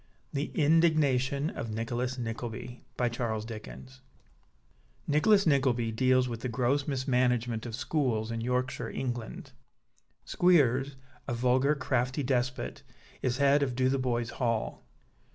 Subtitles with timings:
[0.33, 2.83] THE INDIGNATION OF NICHOLAS NICKLEBY
[5.07, 9.51] ("Nicholas Nickleby" deals with the gross mismanagement of schools in Yorkshire, England.
[10.25, 10.95] Squeers,
[11.27, 12.81] a vulgar, crafty despot,
[13.21, 14.81] is head of Dotheboys Hall.